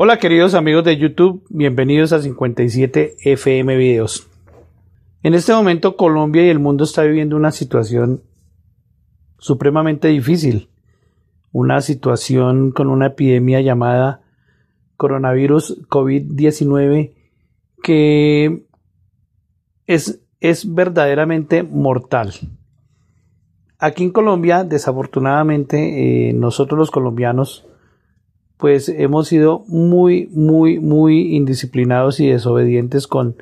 [0.00, 4.28] Hola queridos amigos de YouTube, bienvenidos a 57 FM Videos.
[5.24, 8.22] En este momento Colombia y el mundo está viviendo una situación
[9.40, 10.68] supremamente difícil,
[11.50, 14.20] una situación con una epidemia llamada
[14.96, 17.14] coronavirus COVID-19
[17.82, 18.62] que
[19.88, 22.34] es, es verdaderamente mortal.
[23.80, 27.68] Aquí en Colombia, desafortunadamente, eh, nosotros los colombianos
[28.58, 33.36] pues hemos sido muy, muy, muy indisciplinados y desobedientes con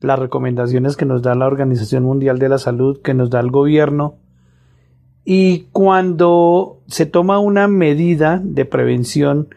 [0.00, 3.50] las recomendaciones que nos da la Organización Mundial de la Salud, que nos da el
[3.50, 4.14] gobierno.
[5.24, 9.48] Y cuando se toma una medida de prevención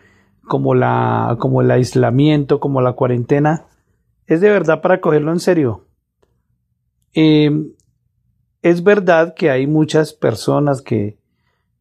[0.47, 3.67] como, la, como el aislamiento, como la cuarentena,
[4.25, 5.85] es de verdad para cogerlo en serio.
[7.13, 7.71] Eh,
[8.63, 11.17] es verdad que hay muchas personas que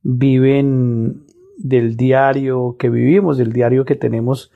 [0.02, 1.24] viven
[1.56, 4.52] del diario que vivimos, del diario que tenemos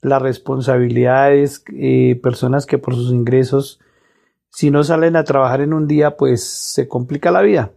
[0.00, 3.80] las responsabilidades, eh, personas que por sus ingresos,
[4.50, 7.72] si no salen a trabajar en un día, pues se complica la vida.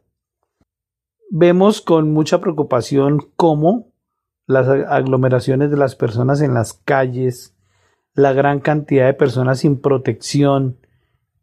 [1.30, 3.88] Vemos con mucha preocupación cómo
[4.48, 7.56] las aglomeraciones de las personas en las calles,
[8.14, 10.78] la gran cantidad de personas sin protección,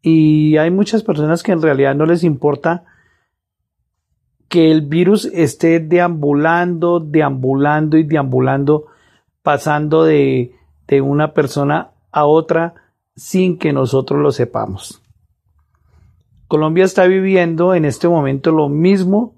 [0.01, 2.85] y hay muchas personas que en realidad no les importa
[4.49, 8.87] que el virus esté deambulando, deambulando y deambulando,
[9.43, 10.55] pasando de,
[10.87, 12.73] de una persona a otra
[13.15, 15.03] sin que nosotros lo sepamos.
[16.47, 19.35] Colombia está viviendo en este momento lo mismo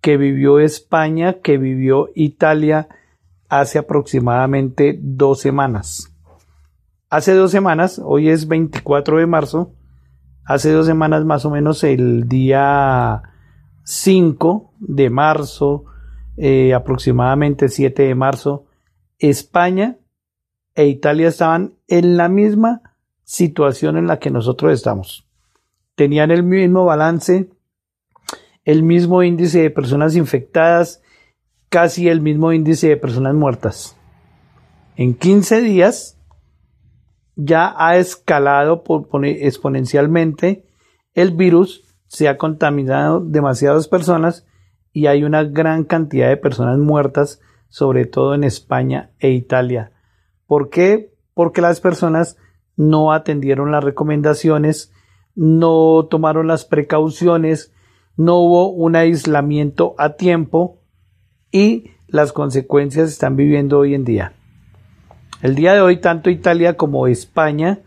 [0.00, 2.88] que vivió España, que vivió Italia
[3.48, 6.12] hace aproximadamente dos semanas.
[7.10, 9.72] Hace dos semanas, hoy es 24 de marzo,
[10.44, 13.22] hace dos semanas más o menos el día
[13.90, 15.86] 5 de marzo,
[16.36, 18.66] eh, aproximadamente 7 de marzo,
[19.18, 19.96] España
[20.74, 22.82] e Italia estaban en la misma
[23.24, 25.26] situación en la que nosotros estamos.
[25.94, 27.48] Tenían el mismo balance,
[28.66, 31.02] el mismo índice de personas infectadas,
[31.70, 33.96] casi el mismo índice de personas muertas.
[34.96, 36.18] En 15 días
[37.36, 38.84] ya ha escalado
[39.22, 40.66] exponencialmente
[41.14, 44.46] el virus se ha contaminado demasiadas personas
[44.92, 49.92] y hay una gran cantidad de personas muertas, sobre todo en España e Italia.
[50.46, 51.14] ¿Por qué?
[51.34, 52.36] Porque las personas
[52.76, 54.92] no atendieron las recomendaciones,
[55.34, 57.72] no tomaron las precauciones,
[58.16, 60.80] no hubo un aislamiento a tiempo
[61.52, 64.32] y las consecuencias están viviendo hoy en día.
[65.42, 67.80] El día de hoy tanto Italia como España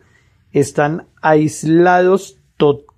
[0.52, 2.91] están aislados totalmente.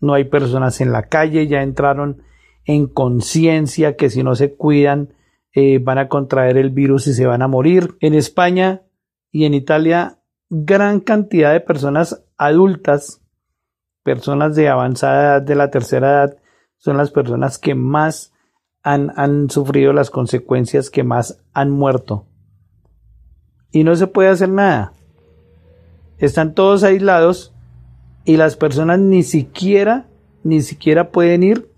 [0.00, 2.22] No hay personas en la calle, ya entraron
[2.64, 5.14] en conciencia que si no se cuidan
[5.52, 7.96] eh, van a contraer el virus y se van a morir.
[8.00, 8.82] En España
[9.30, 10.18] y en Italia,
[10.50, 13.22] gran cantidad de personas adultas,
[14.02, 16.36] personas de avanzada edad, de la tercera edad,
[16.76, 18.32] son las personas que más
[18.82, 22.26] han, han sufrido las consecuencias, que más han muerto.
[23.70, 24.92] Y no se puede hacer nada
[26.18, 27.54] están todos aislados
[28.24, 30.08] y las personas ni siquiera,
[30.42, 31.70] ni siquiera pueden ir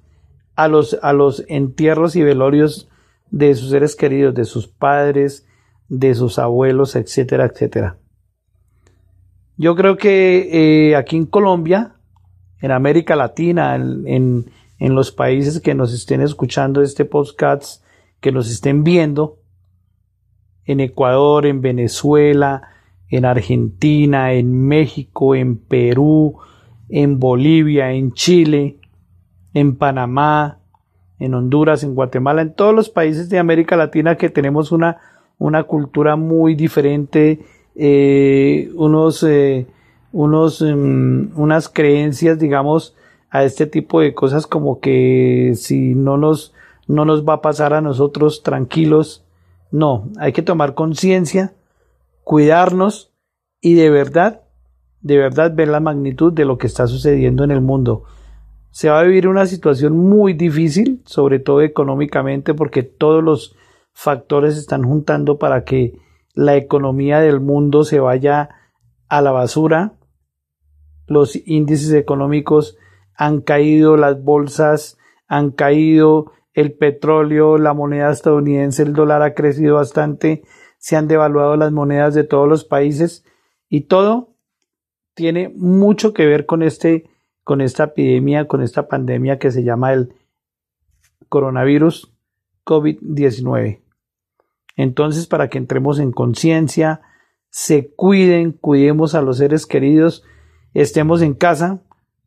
[0.57, 2.89] a los, a los entierros y velorios
[3.31, 5.47] de sus seres queridos, de sus padres,
[5.89, 7.99] de sus abuelos, etcétera, etcétera.
[9.57, 11.95] Yo creo que eh, aquí en Colombia,
[12.61, 17.85] en América Latina, en, en los países que nos estén escuchando este podcast,
[18.21, 19.39] que nos estén viendo,
[20.65, 22.63] en Ecuador, en Venezuela,
[23.11, 26.37] en Argentina, en México, en Perú,
[26.89, 28.79] en Bolivia, en Chile,
[29.55, 30.59] en Panamá,
[31.19, 34.99] en Honduras, en Guatemala, en todos los países de América Latina que tenemos una,
[35.39, 37.41] una cultura muy diferente,
[37.75, 39.67] eh, unos, eh,
[40.13, 42.95] unos, em, unas creencias, digamos,
[43.31, 46.55] a este tipo de cosas como que si no nos,
[46.87, 49.25] no nos va a pasar a nosotros tranquilos.
[49.71, 51.53] No, hay que tomar conciencia
[52.29, 53.15] cuidarnos
[53.59, 54.43] y de verdad,
[55.01, 58.05] de verdad ver la magnitud de lo que está sucediendo en el mundo.
[58.71, 63.57] Se va a vivir una situación muy difícil, sobre todo económicamente, porque todos los
[63.95, 65.95] factores están juntando para que
[66.35, 68.51] la economía del mundo se vaya
[69.09, 69.95] a la basura.
[71.07, 72.77] Los índices económicos
[73.15, 74.99] han caído, las bolsas
[75.29, 80.43] han caído, el petróleo, la moneda estadounidense, el dólar ha crecido bastante,
[80.89, 83.23] se han devaluado las monedas de todos los países
[83.69, 84.31] y todo
[85.13, 87.11] tiene mucho que ver con este
[87.45, 90.15] con esta epidemia, con esta pandemia que se llama el
[91.29, 92.15] coronavirus
[92.65, 93.83] COVID-19.
[94.77, 97.03] Entonces, para que entremos en conciencia,
[97.51, 100.25] se cuiden, cuidemos a los seres queridos,
[100.73, 101.83] estemos en casa,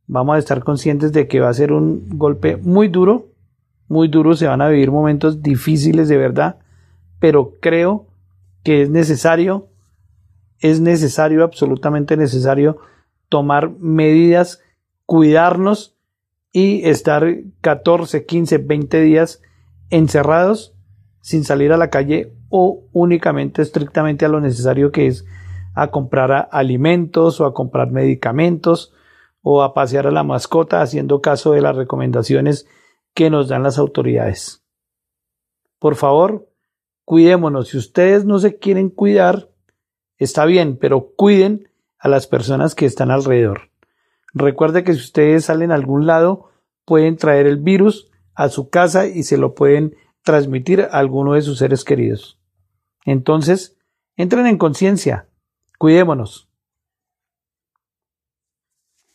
[0.05, 3.25] vamos a estar conscientes de que va a ser un golpe muy duro,
[3.87, 6.59] muy duro, se van a vivir momentos difíciles de verdad,
[7.19, 8.10] pero creo
[8.63, 9.69] que es necesario,
[10.59, 12.77] es necesario, absolutamente necesario
[13.29, 14.61] tomar medidas,
[15.05, 15.95] cuidarnos
[16.51, 17.25] y estar
[17.61, 19.41] 14, 15, 20 días
[19.89, 20.75] encerrados
[21.21, 25.25] sin salir a la calle o únicamente estrictamente a lo necesario que es
[25.73, 28.93] a comprar alimentos o a comprar medicamentos
[29.41, 32.67] o a pasear a la mascota haciendo caso de las recomendaciones
[33.13, 34.63] que nos dan las autoridades.
[35.79, 36.50] Por favor,
[37.05, 37.69] cuidémonos.
[37.69, 39.49] Si ustedes no se quieren cuidar,
[40.17, 43.69] está bien, pero cuiden a las personas que están alrededor.
[44.33, 46.49] Recuerde que si ustedes salen a algún lado,
[46.85, 51.41] pueden traer el virus a su casa y se lo pueden transmitir a alguno de
[51.41, 52.39] sus seres queridos.
[53.05, 53.77] Entonces,
[54.15, 55.27] entren en conciencia,
[55.77, 56.50] cuidémonos.